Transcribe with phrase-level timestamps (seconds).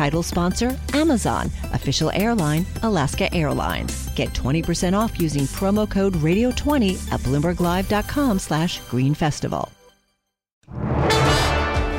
[0.00, 1.50] Title sponsor Amazon.
[1.74, 4.08] Official airline Alaska Airlines.
[4.14, 9.70] Get 20% off using promo code Radio20 at BloombergLive.com slash Green Festival.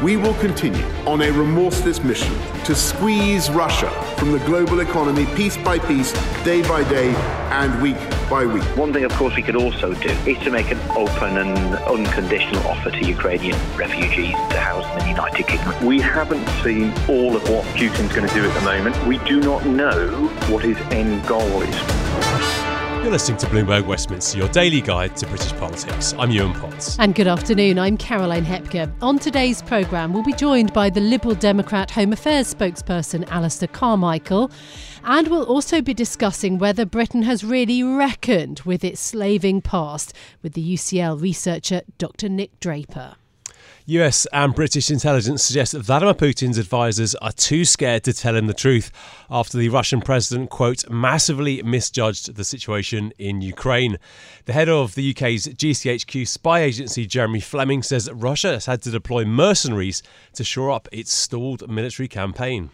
[0.01, 5.57] We will continue on a remorseless mission to squeeze Russia from the global economy piece
[5.57, 6.11] by piece,
[6.43, 7.13] day by day,
[7.51, 7.99] and week
[8.31, 8.63] by week.
[8.77, 12.65] One thing, of course, we could also do is to make an open and unconditional
[12.65, 15.85] offer to Ukrainian refugees to house them in the United Kingdom.
[15.85, 18.95] We haven't seen all of what Putin's going to do at the moment.
[19.05, 21.75] We do not know what his end goal is.
[23.03, 26.13] You're listening to Bloomberg Westminster, your daily guide to British politics.
[26.17, 26.97] I'm Yuan Potts.
[26.99, 28.89] And good afternoon, I'm Caroline Hepker.
[29.01, 34.51] On today's programme, we'll be joined by the Liberal Democrat Home Affairs spokesperson Alistair Carmichael.
[35.03, 40.53] And we'll also be discussing whether Britain has really reckoned with its slaving past with
[40.53, 42.29] the UCL researcher Dr.
[42.29, 43.15] Nick Draper.
[43.87, 48.45] US and British intelligence suggest that Vladimir Putin's advisors are too scared to tell him
[48.45, 48.91] the truth
[49.29, 53.97] after the Russian president, quote, massively misjudged the situation in Ukraine.
[54.45, 58.83] The head of the UK's GCHQ spy agency, Jeremy Fleming, says that Russia has had
[58.83, 62.69] to deploy mercenaries to shore up its stalled military campaign.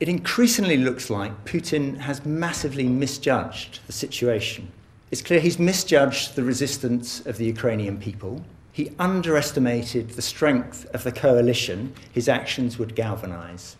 [0.00, 4.70] It increasingly looks like Putin has massively misjudged the situation.
[5.10, 8.44] It's clear he's misjudged the resistance of the Ukrainian people
[8.78, 13.76] he underestimated the strength of the coalition his actions would galvanise.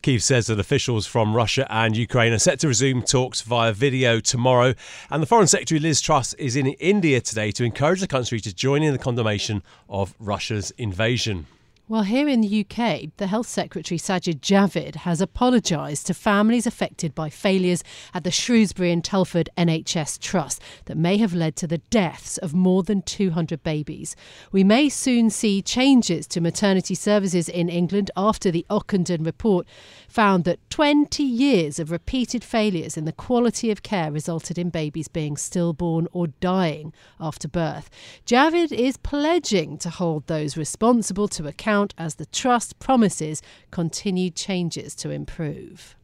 [0.00, 4.20] Kiev says that officials from Russia and Ukraine are set to resume talks via video
[4.20, 4.72] tomorrow.
[5.10, 8.54] And the Foreign Secretary Liz Truss is in India today to encourage the country to
[8.54, 11.46] join in the condemnation of Russia's invasion.
[11.88, 17.12] Well, here in the UK, the Health Secretary Sajid Javid has apologised to families affected
[17.12, 17.82] by failures
[18.14, 22.54] at the Shrewsbury and Telford NHS Trust that may have led to the deaths of
[22.54, 24.14] more than 200 babies.
[24.52, 29.66] We may soon see changes to maternity services in England after the Ockenden report
[30.08, 35.08] found that 20 years of repeated failures in the quality of care resulted in babies
[35.08, 37.90] being stillborn or dying after birth.
[38.24, 43.40] Javid is pledging to hold those responsible to account as the Trust promises
[43.70, 45.96] continued changes to improve.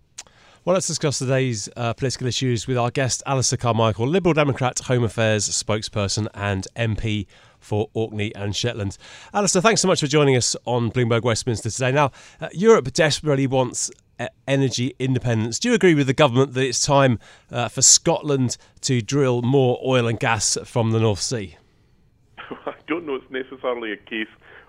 [0.65, 5.05] Well, let's discuss today's uh, political issues with our guest, Alistair Carmichael, Liberal Democrat Home
[5.05, 7.27] Affairs spokesperson and MP
[7.59, 8.99] for Orkney and Shetland.
[9.33, 11.93] Alistair, thanks so much for joining us on Bloomberg Westminster today.
[11.93, 13.91] Now, uh, Europe desperately wants
[14.21, 15.59] uh, energy independence.
[15.59, 17.19] Do you agree with the government that it's time
[17.51, 21.57] uh, for Scotland to drill more oil and gas from the North Sea?
[22.67, 24.29] I don't know it's necessarily a case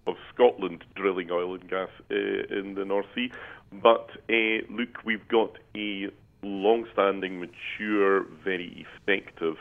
[0.09, 3.31] of Scotland drilling oil and gas uh, in the North Sea,
[3.72, 6.08] but uh, look, we've got a
[6.42, 9.56] long standing, mature, very effective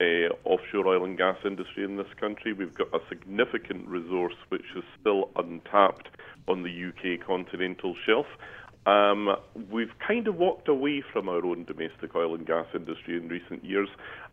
[0.00, 2.52] uh, offshore oil and gas industry in this country.
[2.52, 6.08] We've got a significant resource which is still untapped
[6.46, 8.26] on the UK continental shelf.
[8.86, 9.36] Um,
[9.70, 13.64] we've kind of walked away from our own domestic oil and gas industry in recent
[13.64, 13.88] years,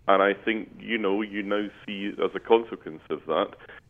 [0.07, 3.47] and I think you know you now see as a consequence of that,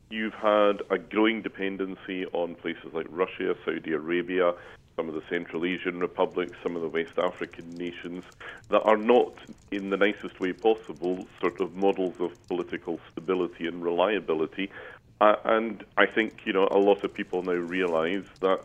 [0.09, 4.53] you've had a growing dependency on places like Russia, Saudi Arabia,
[4.95, 8.23] some of the Central Asian republics, some of the West African nations
[8.69, 9.33] that are not,
[9.71, 14.69] in the nicest way possible, sort of models of political stability and reliability.
[15.21, 18.61] Uh, and I think you know a lot of people now realise that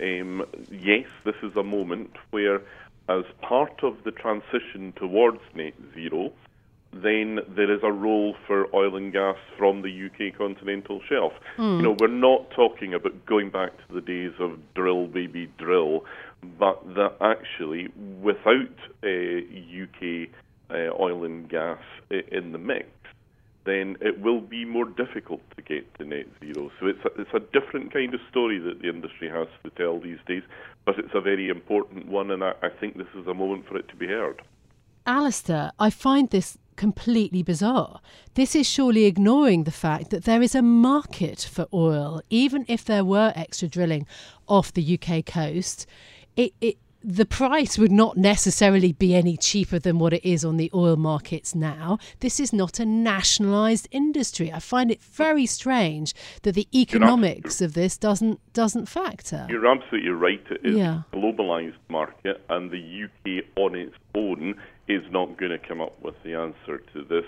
[0.00, 2.60] um, yes, this is a moment where,
[3.08, 6.32] as part of the transition towards net zero,
[7.02, 11.32] then there is a role for oil and gas from the UK continental shelf.
[11.58, 11.76] Mm.
[11.76, 16.04] You know, we're not talking about going back to the days of drill, baby, drill,
[16.58, 17.88] but that actually,
[18.20, 20.28] without uh, UK
[20.70, 21.78] uh, oil and gas
[22.10, 22.88] in the mix,
[23.64, 26.70] then it will be more difficult to get to net zero.
[26.78, 29.98] So it's a, it's a different kind of story that the industry has to tell
[29.98, 30.42] these days,
[30.84, 33.78] but it's a very important one, and I, I think this is a moment for
[33.78, 34.42] it to be heard.
[35.06, 38.00] Alistair, I find this completely bizarre.
[38.34, 42.84] This is surely ignoring the fact that there is a market for oil, even if
[42.84, 44.06] there were extra drilling
[44.48, 45.86] off the UK coast.
[46.36, 50.56] It, it the price would not necessarily be any cheaper than what it is on
[50.56, 51.98] the oil markets now.
[52.20, 54.50] This is not a nationalized industry.
[54.50, 59.46] I find it very strange that the economics of this doesn't doesn't factor.
[59.50, 60.42] You're absolutely right.
[60.50, 61.02] It is yeah.
[61.12, 64.54] a globalized market, and the UK on its own
[64.88, 67.24] is not going to come up with the answer to this.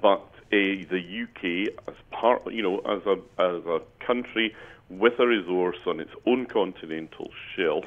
[0.00, 0.22] But
[0.52, 4.54] uh, the UK, as part, you know, as a as a country
[4.88, 7.84] with a resource on its own continental shelf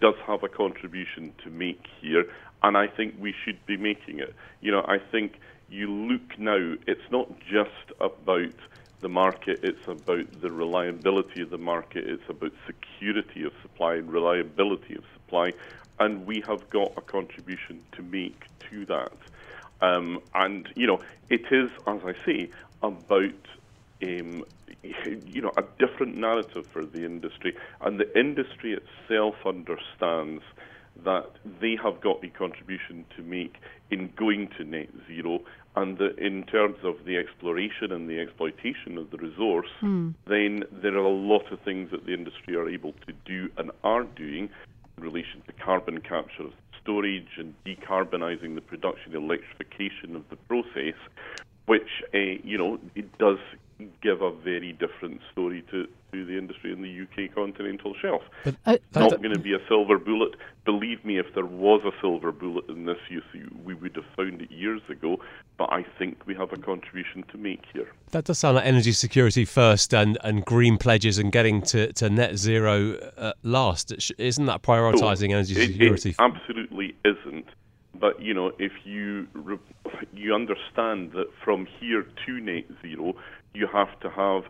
[0.00, 2.24] does have a contribution to make here,
[2.62, 4.34] and I think we should be making it.
[4.60, 7.70] You know, I think you look now, it's not just
[8.00, 8.54] about
[9.00, 14.10] the market, it's about the reliability of the market, it's about security of supply and
[14.10, 15.52] reliability of supply,
[15.98, 19.12] and we have got a contribution to make to that.
[19.80, 22.50] Um, and, you know, it is, as I say,
[22.82, 23.32] about
[24.02, 24.44] um,
[25.26, 30.42] you know, a different narrative for the industry, and the industry itself understands
[31.04, 33.56] that they have got a contribution to make
[33.90, 35.40] in going to net zero,
[35.74, 40.14] and that in terms of the exploration and the exploitation of the resource, mm.
[40.26, 43.70] then there are a lot of things that the industry are able to do and
[43.84, 44.48] are doing in
[44.98, 46.48] relation to carbon capture,
[46.82, 50.94] storage, and decarbonising the production, electrification of the process,
[51.66, 53.38] which uh, you know it does
[54.02, 58.22] give a very different story to, to the industry in the UK continental shelf.
[58.44, 60.34] But, uh, Not going to be a silver bullet.
[60.64, 64.06] Believe me, if there was a silver bullet in this, you see, we would have
[64.16, 65.18] found it years ago.
[65.58, 67.88] But I think we have a contribution to make here.
[68.12, 72.10] That does sound like energy security first and, and green pledges and getting to, to
[72.10, 73.92] net zero uh, last.
[74.18, 76.10] Isn't that prioritising energy security?
[76.10, 77.46] It absolutely isn't.
[77.98, 79.26] But you know, if you
[80.12, 83.14] you understand that from here to net zero,
[83.56, 84.42] you have to have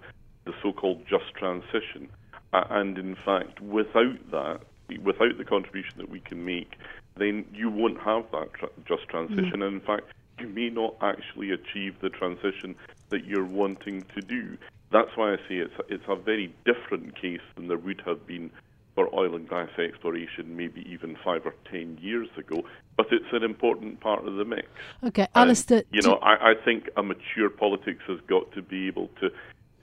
[0.44, 2.08] the so-called just transition.
[2.52, 4.60] And in fact, without that,
[5.02, 6.72] without the contribution that we can make,
[7.16, 9.60] then you won't have that tra- just transition.
[9.60, 9.66] Mm.
[9.66, 10.06] And in fact,
[10.38, 12.74] you may not actually achieve the transition
[13.10, 14.56] that you're wanting to do.
[14.92, 18.26] That's why I say it's a, it's a very different case than there would have
[18.26, 18.50] been
[18.96, 22.64] for oil and gas exploration maybe even five or ten years ago,
[22.96, 24.66] but it's an important part of the mix.
[25.04, 25.84] Okay, Alistair.
[25.92, 29.30] you know, I, I think a mature politics has got to be able to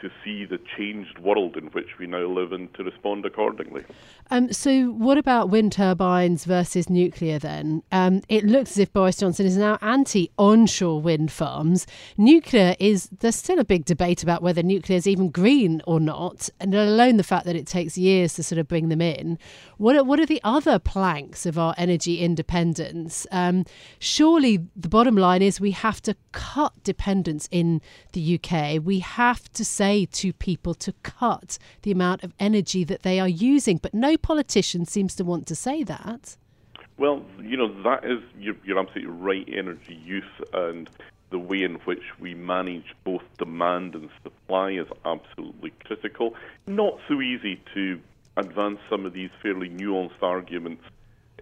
[0.04, 3.84] to see the changed world in which we now live and to respond accordingly.
[4.30, 7.84] Um, so, what about wind turbines versus nuclear then?
[7.92, 11.88] Um, it looks as if Boris Johnson is now anti onshore wind farms.
[12.18, 16.50] Nuclear is, there's still a big debate about whether nuclear is even green or not,
[16.60, 19.40] and let alone the fact that it takes years to sort of bring them in.
[19.78, 23.26] What are, what are the other planks of our energy independence?
[23.32, 23.66] Um,
[24.00, 28.84] surely the bottom line is we have to cut dependence in the UK.
[28.84, 33.28] We have to say to people to cut the amount of energy that they are
[33.28, 33.78] using.
[33.78, 36.38] But no politician seems to want to say that.
[36.98, 40.24] Well, you know, that is, you're, you're absolutely right, energy use
[40.54, 40.90] and
[41.31, 46.36] the way in which we manage both demand and supply is absolutely critical.
[46.68, 48.00] Not so easy to
[48.38, 50.84] advance some of these fairly nuanced arguments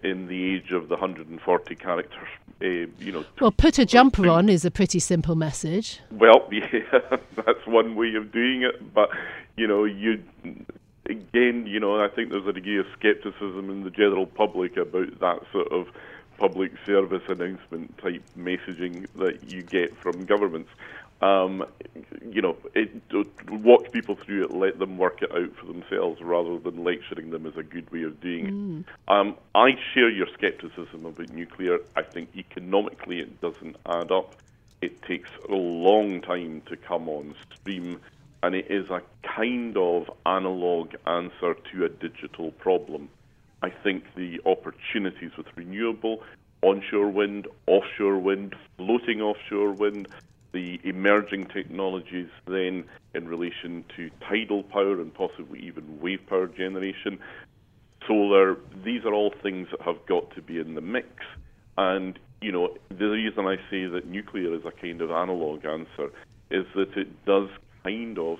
[0.02, 2.28] in the age of the 140 characters.
[2.60, 3.24] Uh, you know.
[3.40, 6.00] Well, put a jumper on is a pretty simple message.
[6.10, 9.10] Well, yeah, that's one way of doing it, but
[9.56, 10.22] you know, you
[11.06, 15.18] again, you know, I think there's a degree of skepticism in the general public about
[15.20, 15.88] that sort of
[16.38, 20.70] public service announcement type messaging that you get from governments.
[21.22, 21.64] Um,
[22.28, 22.90] you know, it,
[23.48, 27.46] walk people through it, let them work it out for themselves rather than lecturing them
[27.46, 28.80] is a good way of doing mm.
[28.80, 28.86] it.
[29.06, 31.78] Um, I share your skepticism about nuclear.
[31.94, 34.34] I think economically it doesn't add up.
[34.80, 38.00] It takes a long time to come on stream,
[38.42, 43.08] and it is a kind of analog answer to a digital problem.
[43.62, 46.24] I think the opportunities with renewable,
[46.62, 50.08] onshore wind, offshore wind, floating offshore wind,
[50.52, 57.18] the emerging technologies then in relation to tidal power and possibly even wave power generation,
[58.06, 61.08] solar, these are all things that have got to be in the mix.
[61.78, 66.10] And, you know, the reason I say that nuclear is a kind of analog answer
[66.50, 67.48] is that it does
[67.82, 68.38] kind of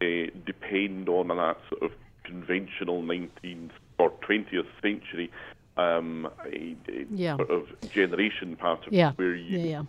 [0.00, 1.92] uh, depend on that sort of
[2.24, 5.30] conventional 19th or 20th century
[5.76, 7.36] um, a, a yeah.
[7.36, 9.12] sort of generation pattern yeah.
[9.16, 9.82] where you yeah,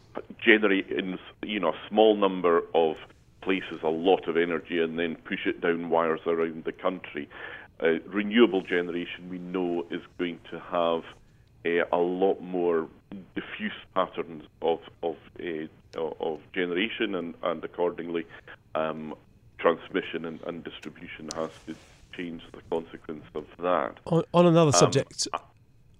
[0.44, 2.96] generate in you know a small number of
[3.42, 7.28] places a lot of energy and then push it down wires around the country.
[7.82, 11.04] Uh, renewable generation we know is going to have
[11.66, 12.88] a, a lot more
[13.36, 18.26] diffuse patterns of of uh, of generation and and accordingly
[18.76, 19.16] um,
[19.58, 21.76] transmission and, and, distribution has to
[22.18, 23.94] change the consequence of that.
[24.08, 25.28] On, on another um, subject.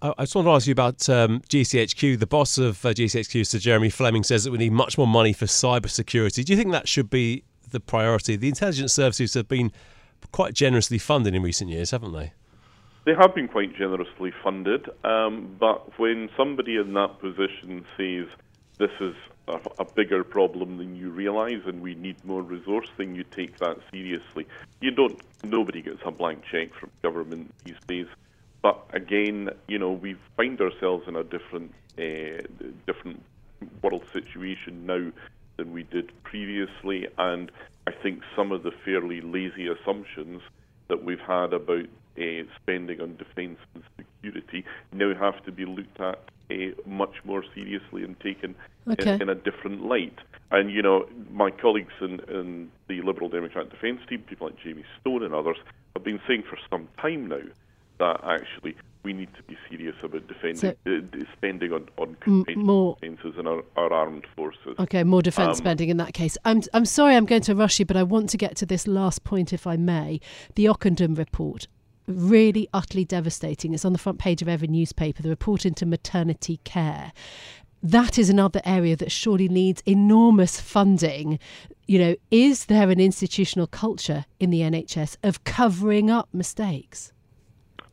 [0.02, 2.18] I just want to ask you about um, GCHQ.
[2.18, 5.32] The boss of uh, GCHQ, Sir Jeremy Fleming, says that we need much more money
[5.32, 6.42] for cyber security.
[6.42, 8.34] Do you think that should be the priority?
[8.34, 9.70] The intelligence services have been
[10.32, 12.32] quite generously funded in recent years, haven't they?
[13.04, 18.26] They have been quite generously funded, um, but when somebody in that position says
[18.78, 19.14] this is
[19.46, 23.58] a, a bigger problem than you realise and we need more resource, then you take
[23.58, 24.48] that seriously.
[24.80, 25.20] You don't.
[25.44, 28.06] Nobody gets a blank check from government these days.
[28.62, 32.42] But again, you know, we find ourselves in a different, uh,
[32.86, 33.22] different
[33.82, 35.10] world situation now
[35.56, 37.50] than we did previously, and
[37.86, 40.42] I think some of the fairly lazy assumptions
[40.88, 41.86] that we've had about
[42.18, 46.54] uh, spending on defence and security now have to be looked at uh,
[46.86, 48.54] much more seriously and taken
[48.88, 49.14] okay.
[49.14, 50.18] in, in, a different light.
[50.50, 54.84] And, you know, my colleagues in, in the Liberal Democrat defence team, people like Jamie
[55.00, 55.56] Stone and others,
[55.94, 57.40] have been saying for some time now
[57.98, 62.16] that actually we need to be serious about defending, so, uh, spending on, on
[62.56, 64.76] more defences and our, our, armed forces.
[64.78, 66.38] Okay, more defence um, spending in that case.
[66.44, 68.86] I'm, I'm sorry I'm going to rush you, but I want to get to this
[68.86, 70.20] last point, if I may.
[70.54, 71.66] The Ockenden report.
[72.06, 73.74] Really utterly devastating.
[73.74, 75.22] It's on the front page of every newspaper.
[75.22, 77.12] The report into maternity care
[77.82, 81.38] that is another area that surely needs enormous funding.
[81.88, 87.12] You know, is there an institutional culture in the NHS of covering up mistakes?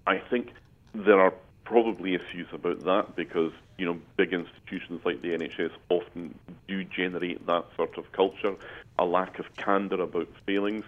[0.10, 0.54] I think
[0.96, 1.34] there are
[1.66, 6.34] probably issues about that because you know big institutions like the NHS often
[6.68, 8.56] do generate that sort of culture,
[8.98, 10.84] a lack of candour about failings.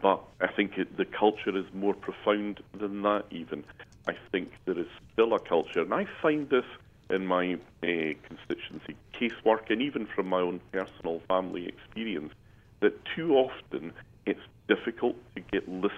[0.00, 3.26] But I think it, the culture is more profound than that.
[3.30, 3.64] Even
[4.08, 6.64] I think there is still a culture, and I find this
[7.10, 12.32] in my uh, constituency casework, and even from my own personal family experience,
[12.80, 13.92] that too often
[14.24, 15.92] it's difficult to get listened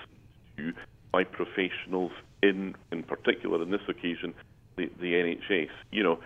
[0.56, 0.72] to
[1.12, 2.12] by professionals
[2.48, 4.34] in, in particular, in this occasion,
[4.76, 5.68] the, the NHS.
[5.90, 6.18] You know,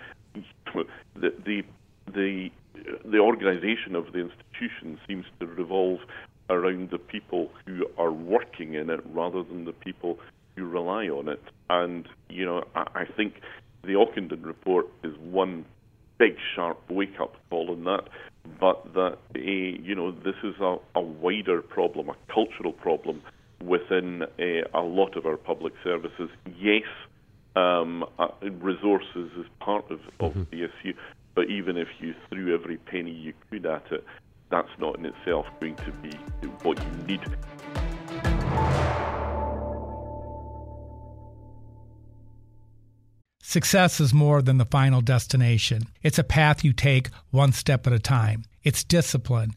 [1.15, 1.63] the the
[2.13, 2.51] the
[3.05, 6.01] the organisation of the institution seems to revolve
[6.49, 10.19] around the people who are working in it rather than the people
[10.57, 11.43] who rely on it.
[11.69, 13.35] And you know, I, I think
[13.83, 15.65] the Ockenden report is one
[16.19, 18.09] big sharp wake up call on that,
[18.61, 23.23] but that uh, you know this is a, a wider problem, a cultural problem
[23.63, 26.31] within uh, a lot of our public services.
[26.59, 26.85] Yes,
[27.57, 28.29] um, uh,
[28.61, 30.43] resources is part of, of mm-hmm.
[30.51, 30.97] the issue,
[31.35, 34.05] but even if you threw every penny you could at it,
[34.51, 36.11] that's not in itself going to be
[36.63, 37.21] what you need.
[43.43, 45.83] Success is more than the final destination.
[46.05, 48.45] It's a path you take one step at a time.
[48.63, 49.57] It's discipline,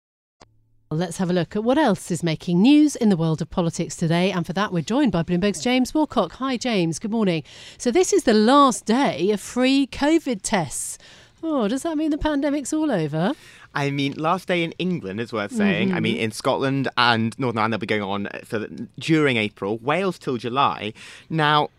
[0.93, 3.95] Let's have a look at what else is making news in the world of politics
[3.95, 4.29] today.
[4.29, 6.33] And for that, we're joined by Bloomberg's James Wilcock.
[6.33, 6.99] Hi, James.
[6.99, 7.43] Good morning.
[7.77, 10.97] So, this is the last day of free COVID tests.
[11.41, 13.31] Oh, does that mean the pandemic's all over?
[13.73, 15.87] I mean, last day in England is worth saying.
[15.87, 15.97] Mm-hmm.
[15.97, 19.77] I mean, in Scotland and Northern Ireland, they'll be going on for the, during April.
[19.77, 20.91] Wales till July.
[21.29, 21.69] Now,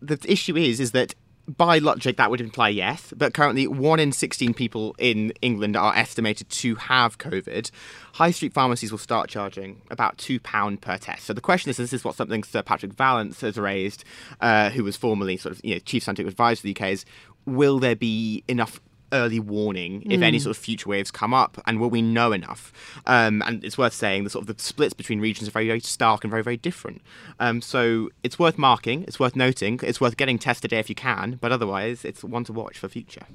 [0.00, 1.16] the issue is, is that
[1.48, 5.94] by logic, that would imply yes, but currently one in 16 people in England are
[5.94, 7.70] estimated to have COVID.
[8.14, 11.24] High street pharmacies will start charging about £2 per test.
[11.24, 14.04] So the question is this is what something Sir Patrick Vallance has raised,
[14.40, 17.04] uh, who was formerly sort of you know, chief scientific advisor to the UK, is
[17.44, 18.80] will there be enough
[19.12, 20.24] early warning if mm.
[20.24, 22.72] any sort of future waves come up, and will we know enough?
[23.06, 25.80] Um, and it's worth saying the sort of the splits between regions are very, very
[25.80, 27.02] stark and very, very different.
[27.38, 31.38] Um, so it's worth marking, it's worth noting, it's worth getting tested if you can,
[31.40, 33.26] but otherwise it's one to watch for future.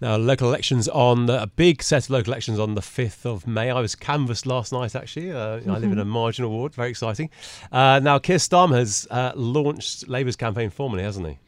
[0.00, 3.70] Now, local elections on a big set of local elections on the 5th of May.
[3.70, 5.30] I was canvassed last night, actually.
[5.30, 5.70] Uh, mm-hmm.
[5.70, 6.10] I live in a mm-hmm.
[6.10, 7.30] marginal ward, very exciting.
[7.70, 11.38] Uh, now, Keir Starmer has uh, launched Labour's campaign formally, hasn't he?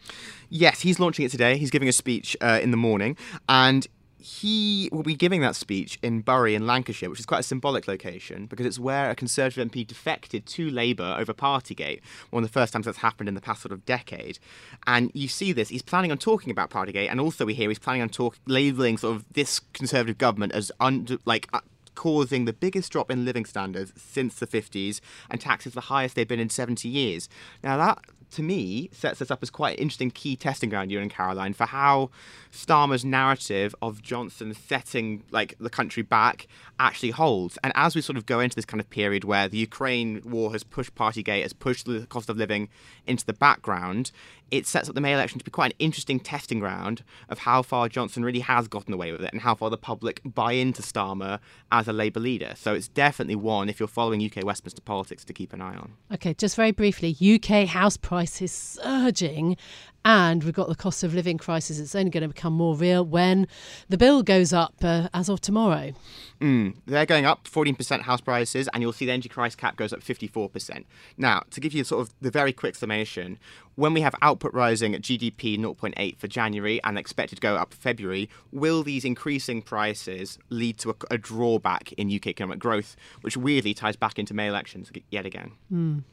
[0.49, 1.57] Yes, he's launching it today.
[1.57, 3.17] He's giving a speech uh, in the morning,
[3.49, 3.87] and
[4.27, 7.87] he will be giving that speech in Bury in Lancashire, which is quite a symbolic
[7.87, 12.01] location because it's where a Conservative MP defected to Labour over Partygate,
[12.31, 14.41] one of the first times that's happened in the past sort of decade.
[14.85, 17.79] And you see this, he's planning on talking about Partygate, and also we hear he's
[17.79, 21.61] planning on talk, labelling sort of this Conservative government as under, like uh,
[21.95, 25.01] causing the biggest drop in living standards since the 50s
[25.31, 27.29] and taxes the highest they've been in 70 years.
[27.63, 31.01] Now, that to me, sets us up as quite an interesting key testing ground, you
[31.01, 32.11] and Caroline, for how
[32.53, 37.59] Starmer's narrative of Johnson setting like the country back actually holds.
[37.63, 40.53] And as we sort of go into this kind of period where the Ukraine war
[40.53, 42.69] has pushed Partygate, has pushed the cost of living
[43.07, 44.11] into the background,
[44.51, 47.63] it sets up the May election to be quite an interesting testing ground of how
[47.63, 50.83] far Johnson really has gotten away with it and how far the public buy into
[50.83, 51.41] Starmer
[51.73, 52.55] as a Labour leader.
[52.57, 55.95] So it's definitely one, if you're following UK Westminster politics, to keep an eye on.
[56.13, 59.57] Okay, just very briefly UK house prices surging
[60.07, 61.81] and we've got the cost of living crisis.
[61.81, 63.49] It's only going to become more real when
[63.89, 65.93] the bill goes up uh, as of tomorrow.
[66.41, 69.93] Mm, they're going up 14% house prices, and you'll see the energy price cap goes
[69.93, 70.85] up 54%.
[71.19, 73.37] Now, to give you sort of the very quick summation,
[73.75, 77.75] when we have output rising at GDP 0.8 for January and expected to go up
[77.75, 83.37] February, will these increasing prices lead to a, a drawback in UK economic growth, which
[83.37, 85.51] weirdly ties back into May elections yet again?
[85.73, 86.05] Mm.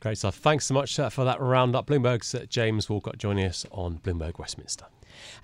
[0.00, 0.36] Great stuff.
[0.36, 1.86] Thanks so much uh, for that roundup.
[1.88, 4.86] Bloomberg's uh, James Walcott joining us on Bloomberg Westminster.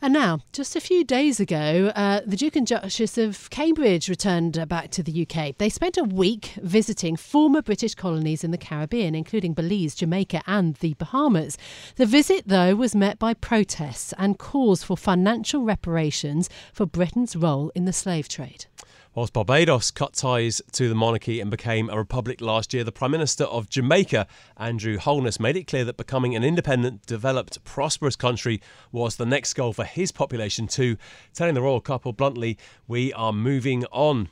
[0.01, 4.59] And now, just a few days ago, uh, the Duke and Duchess of Cambridge returned
[4.59, 5.57] uh, back to the UK.
[5.59, 10.77] They spent a week visiting former British colonies in the Caribbean, including Belize, Jamaica, and
[10.77, 11.59] the Bahamas.
[11.97, 17.73] The visit, though, was met by protests and calls for financial reparations for Britain's role
[17.75, 18.67] in the slave trade.
[19.15, 23.13] Whilst Barbados cut ties to the monarchy and became a republic last year, the Prime
[23.13, 28.61] Minister of Jamaica, Andrew Holness, made it clear that becoming an independent, developed, prosperous country
[28.91, 30.97] was the next goal for his population too,
[31.33, 34.31] telling the royal couple bluntly, We are moving on.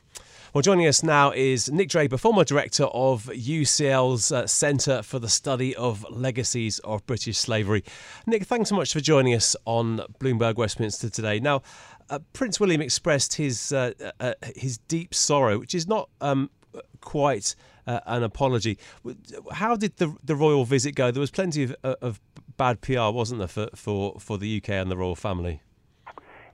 [0.52, 5.28] Well, joining us now is Nick Draper, former director of UCL's uh, Centre for the
[5.28, 7.82] Study of Legacies of British Slavery.
[8.26, 11.40] Nick, thanks so much for joining us on Bloomberg Westminster today.
[11.40, 11.62] Now,
[12.10, 16.50] uh, Prince William expressed his uh, uh, uh, his deep sorrow, which is not um,
[17.00, 17.54] quite
[17.86, 18.78] uh, an apology.
[19.52, 21.10] How did the the royal visit go?
[21.10, 22.20] There was plenty of, of
[22.56, 25.60] bad PR, wasn't there, for, for, for the UK and the royal family?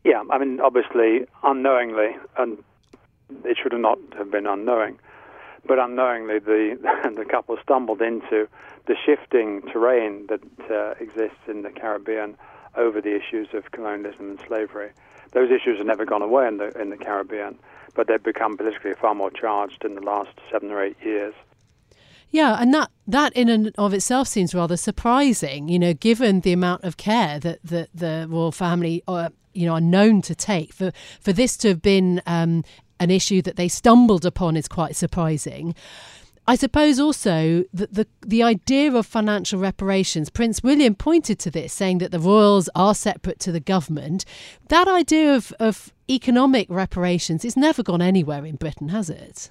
[0.05, 2.59] Yeah, I mean, obviously, unknowingly, and
[3.45, 4.99] it should have not have been unknowing,
[5.67, 6.79] but unknowingly, the
[7.17, 8.49] the couple stumbled into
[8.87, 12.37] the shifting terrain that uh, exists in the Caribbean
[12.77, 14.91] over the issues of colonialism and slavery.
[15.33, 17.59] Those issues have never gone away in the in the Caribbean,
[17.95, 21.35] but they've become politically far more charged in the last seven or eight years.
[22.31, 26.53] Yeah, and that that in and of itself seems rather surprising, you know, given the
[26.53, 30.35] amount of care that, that the royal family are, uh, you know, are known to
[30.35, 30.73] take.
[30.73, 32.65] For for this to have been um,
[33.01, 35.75] an issue that they stumbled upon is quite surprising.
[36.49, 41.75] I suppose also that the the idea of financial reparations, Prince William pointed to this,
[41.75, 44.25] saying that the royals are separate to the government.
[44.69, 49.51] That idea of, of economic reparations is never gone anywhere in Britain, has it?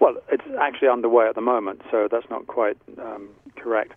[0.00, 3.92] Well, it's actually underway at the moment, so that's not quite um, correct.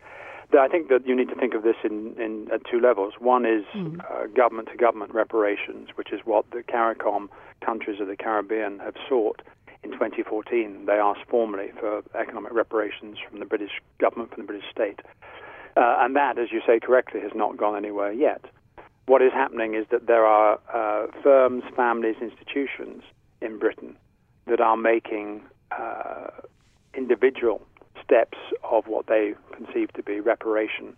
[0.58, 3.14] I think that you need to think of this in, in at two levels.
[3.20, 4.02] One is mm.
[4.02, 7.30] uh, government to government reparations, which is what the CARICOM
[7.62, 9.42] countries of the Caribbean have sought
[9.84, 14.70] in 2014, they asked formally for economic reparations from the British government, from the British
[14.72, 15.00] state.
[15.76, 18.44] Uh, and that, as you say correctly, has not gone anywhere yet.
[19.06, 23.04] What is happening is that there are uh, firms, families, institutions
[23.42, 23.96] in Britain
[24.48, 26.28] that are making uh,
[26.96, 27.62] individual
[28.04, 30.96] steps of what they conceive to be reparation,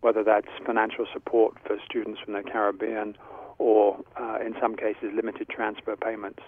[0.00, 3.16] whether that's financial support for students from the Caribbean
[3.58, 6.42] or uh, in some cases limited transfer payments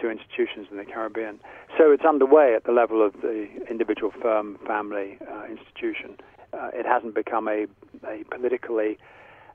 [0.00, 1.40] to institutions in the Caribbean.
[1.78, 6.16] So it's underway at the level of the individual firm, family, uh, institution.
[6.52, 7.66] Uh, it hasn't become a,
[8.06, 8.98] a politically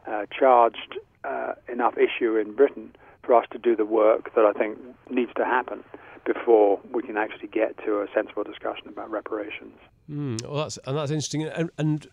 [0.07, 4.53] uh, charged uh, enough issue in Britain for us to do the work that I
[4.53, 4.77] think
[5.09, 5.83] needs to happen
[6.25, 9.73] before we can actually get to a sensible discussion about reparations.
[10.09, 11.43] Mm, well, that's and that's interesting.
[11.43, 12.07] And, and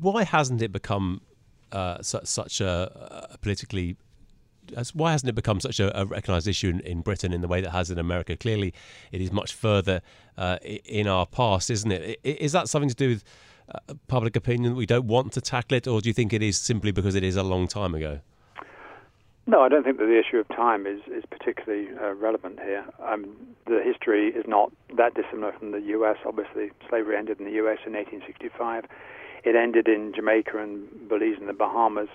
[0.00, 1.20] why hasn't it become
[1.72, 3.96] uh, such, such a, a politically
[4.94, 7.60] why hasn't it become such a, a recognised issue in, in, Britain in the way
[7.60, 8.36] that has in America?
[8.36, 8.74] Clearly,
[9.12, 10.00] it is much further
[10.36, 12.20] uh, in our past, isn't it?
[12.24, 13.24] Is that something to do with
[13.74, 16.42] uh, public opinion that we don't want to tackle it, or do you think it
[16.42, 18.20] is simply because it is a long time ago?
[19.48, 22.84] No, I don't think that the issue of time is, is particularly uh, relevant here.
[23.02, 23.34] Um,
[23.66, 26.18] the history is not that dissimilar from the U.S.
[26.26, 27.78] Obviously, slavery ended in the U.S.
[27.86, 28.84] in 1865.
[29.44, 32.10] It ended in Jamaica and Belize and the Bahamas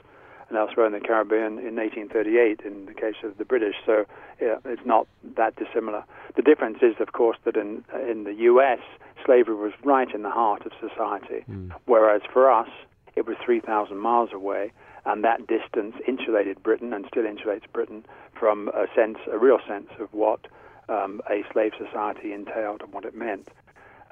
[0.54, 3.76] and elsewhere in the Caribbean in 1838 in the case of the British.
[3.86, 4.06] So
[4.42, 6.04] yeah, it's not that dissimilar.
[6.36, 8.80] The difference is, of course, that in, in the U.S.,
[9.26, 11.72] slavery was right in the heart of society, mm.
[11.86, 12.70] whereas for us,
[13.16, 14.72] it was 3,000 miles away
[15.06, 18.06] and that distance insulated Britain and still insulates Britain
[18.38, 20.48] from a sense, a real sense of what
[20.90, 23.50] um, a slave society entailed and what it meant.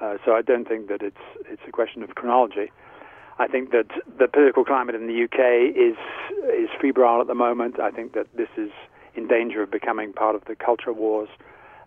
[0.00, 2.70] Uh, so I don't think that it's it's a question of chronology.
[3.38, 3.86] I think that
[4.18, 5.96] the political climate in the UK is
[6.52, 7.80] is febrile at the moment.
[7.80, 8.70] I think that this is
[9.14, 11.28] in danger of becoming part of the culture wars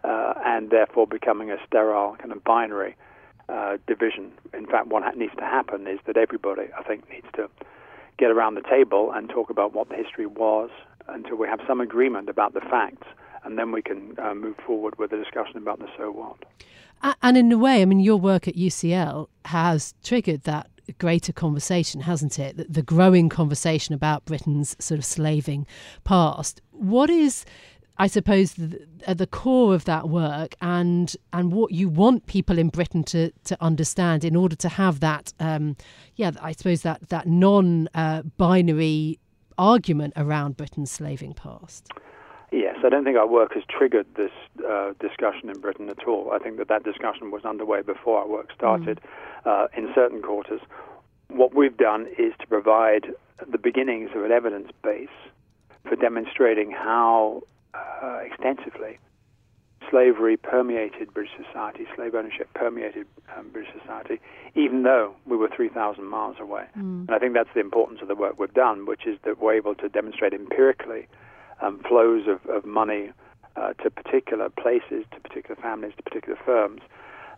[0.04, 2.96] uh, and therefore becoming a sterile kind of binary
[3.50, 4.32] uh, division.
[4.54, 7.50] In fact, what needs to happen is that everybody, I think, needs to
[8.18, 10.70] get around the table and talk about what the history was
[11.08, 13.08] until we have some agreement about the facts,
[13.44, 16.38] and then we can uh, move forward with the discussion about the so what.
[17.22, 22.02] And in a way, I mean, your work at UCL has triggered that greater conversation,
[22.02, 22.58] hasn't it?
[22.58, 25.66] The, the growing conversation about Britain's sort of slaving
[26.04, 26.62] past.
[26.72, 27.46] What is
[27.98, 28.56] I suppose
[29.08, 33.32] at the core of that work and and what you want people in Britain to
[33.46, 35.78] to understand in order to have that um,
[36.16, 39.20] yeah I suppose that that non uh, binary
[39.58, 41.90] argument around Britain's slaving past.
[42.52, 44.32] Yes, I don't think our work has triggered this
[44.68, 46.32] uh, discussion in Britain at all.
[46.32, 49.02] I think that that discussion was underway before our work started
[49.46, 49.64] mm.
[49.64, 50.62] uh, in certain quarters.
[51.28, 53.08] What we've done is to provide
[53.52, 55.10] the beginnings of an evidence base
[55.84, 57.42] for demonstrating how
[57.74, 59.00] uh, extensively.
[59.92, 63.06] Slavery permeated British society, slave ownership permeated
[63.38, 64.20] um, British society,
[64.56, 66.66] even though we were 3,000 miles away.
[66.76, 67.08] Mm.
[67.08, 69.54] And I think that's the importance of the work we've done, which is that we're
[69.54, 71.08] able to demonstrate empirically
[71.62, 73.12] um, flows of, of money
[73.56, 76.82] uh, to particular places, to particular families, to particular firms.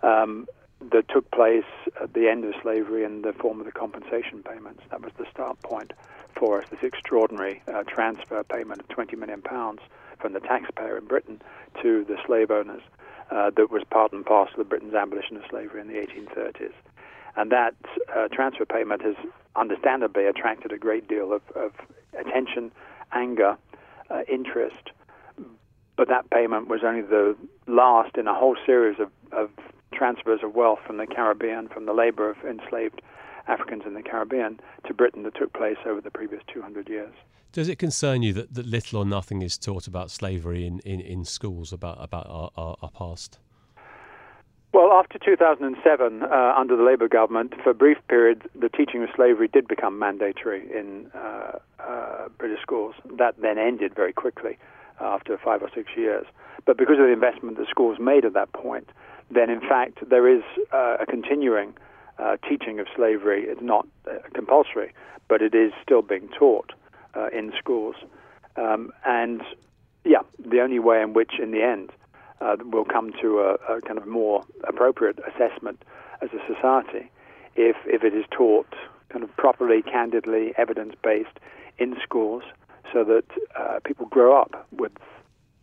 [0.03, 0.47] Um,
[0.91, 1.65] that took place
[2.01, 4.83] at the end of slavery in the form of the compensation payments.
[4.91, 5.91] That was the start point
[6.37, 9.79] for us, this extraordinary uh, transfer payment of 20 million pounds
[10.19, 11.41] from the taxpayer in Britain
[11.81, 12.81] to the slave owners
[13.31, 16.73] uh, that was part and parcel of Britain's abolition of slavery in the 1830s.
[17.35, 17.75] And that
[18.15, 19.15] uh, transfer payment has
[19.55, 21.71] understandably attracted a great deal of, of
[22.17, 22.71] attention,
[23.11, 23.57] anger,
[24.09, 24.91] uh, interest.
[25.95, 29.49] But that payment was only the last in a whole series of, of
[29.93, 33.01] transfers of wealth from the Caribbean, from the labor of enslaved
[33.47, 37.13] Africans in the Caribbean to Britain that took place over the previous 200 years.
[37.51, 40.99] Does it concern you that, that little or nothing is taught about slavery in, in,
[40.99, 43.39] in schools, about, about our, our, our past?
[44.73, 49.09] Well, after 2007, uh, under the Labour government, for a brief period, the teaching of
[49.15, 52.93] slavery did become mandatory in uh, uh, British schools.
[53.17, 54.57] That then ended very quickly
[54.99, 56.25] after five or six years.
[56.65, 58.89] But because of the investment the schools made at that point,
[59.31, 61.73] then in fact there is uh, a continuing
[62.19, 63.43] uh, teaching of slavery.
[63.43, 64.93] It's not uh, compulsory,
[65.29, 66.73] but it is still being taught
[67.15, 67.95] uh, in schools.
[68.57, 69.41] Um, and
[70.03, 71.91] yeah, the only way in which, in the end,
[72.41, 75.83] uh, we'll come to a, a, kind of more appropriate assessment
[76.21, 77.09] as a society
[77.55, 78.73] if, if it is taught
[79.09, 81.39] kind of properly, candidly, evidence based
[81.77, 82.43] in schools
[82.93, 83.25] so that
[83.57, 84.91] uh, people grow up with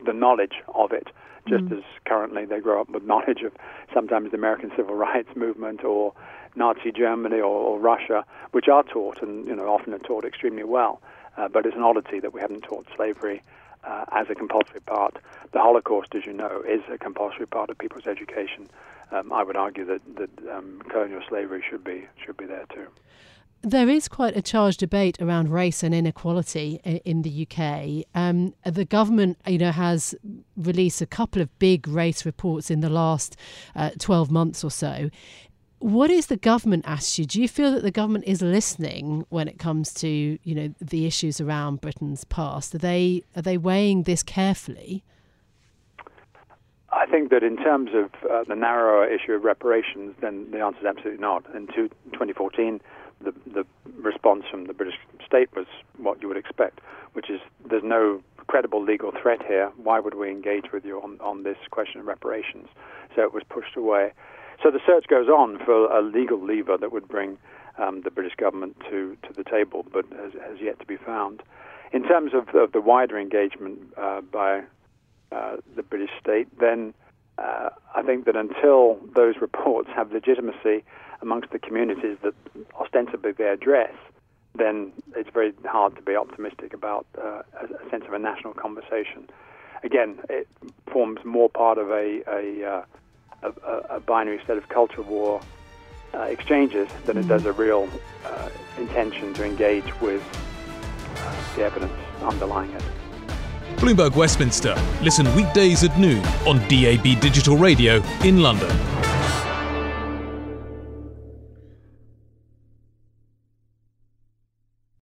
[0.05, 1.09] the knowledge of it,
[1.49, 1.79] just mm.
[1.79, 3.53] as currently they grow up with knowledge of
[3.93, 6.13] sometimes the American Civil Rights Movement or
[6.57, 10.65] Nazi Germany or, or Russia, which are taught and you know often are taught extremely
[10.65, 11.01] well.
[11.37, 13.43] Uh, but it's an oddity that we haven't taught slavery
[13.87, 15.19] uh, as a compulsory part.
[15.53, 18.69] The Holocaust, as you know, is a compulsory part of people's education.
[19.13, 22.87] Um, I would argue that, that um, colonial slavery should be should be there too.
[23.63, 28.05] There is quite a charged debate around race and inequality in the UK.
[28.15, 30.15] Um, the government, you know, has
[30.55, 33.39] released a couple of big race reports in the last
[33.75, 35.09] uh, 12 months or so
[35.85, 37.29] what is the government attitude?
[37.29, 41.05] Do you feel that the government is listening when it comes to you know the
[41.05, 42.75] issues around Britain's past?
[42.75, 45.05] Are they are they weighing this carefully?
[46.91, 50.79] I think that in terms of uh, the narrower issue of reparations, then the answer
[50.79, 51.45] is absolutely not.
[51.55, 52.81] In 2014,
[53.23, 53.67] the, the
[54.01, 54.95] response from the British
[55.27, 55.67] state was
[55.99, 56.81] what you would expect,
[57.13, 59.71] which is there's no credible legal threat here.
[59.77, 62.69] Why would we engage with you on, on this question of reparations?
[63.15, 64.13] So it was pushed away.
[64.63, 67.39] So the search goes on for a legal lever that would bring
[67.79, 71.43] um, the British government to, to the table, but has, has yet to be found.
[71.93, 74.63] In terms of, of the wider engagement uh, by
[75.33, 76.95] uh, the British state, then
[77.39, 80.85] uh, I think that until those reports have legitimacy
[81.21, 82.35] amongst the communities that
[82.81, 83.95] ostensibly they address,
[84.55, 89.29] then it's very hard to be optimistic about uh, a, sense of a national conversation.
[89.83, 90.47] Again, it
[90.91, 92.85] forms more part of a, a, uh,
[93.45, 95.41] a, a binary set of culture war
[96.15, 97.89] uh, exchanges than it does a real
[98.25, 100.23] uh, intention to engage with
[101.57, 102.83] the evidence underlying it.
[103.77, 104.75] Bloomberg Westminster.
[105.03, 108.71] Listen weekdays at noon on DAB Digital Radio in London.